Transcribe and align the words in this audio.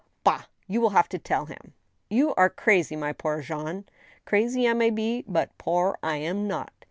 "Bah! 0.23 0.45
you 0.65 0.81
will 0.81 0.89
have 0.89 1.07
to 1.09 1.19
tell 1.19 1.45
him."." 1.45 1.75
You 2.09 2.33
are 2.33 2.49
crazy, 2.49 2.95
my 2.95 3.13
poor 3.13 3.43
Jean 3.43 3.85
I 3.87 3.91
""Crazy 4.25 4.67
I 4.67 4.73
may 4.73 4.89
be, 4.89 5.23
but 5.27 5.55
poor 5.59 5.99
I 6.01 6.15
am 6.17 6.47
not. 6.47 6.71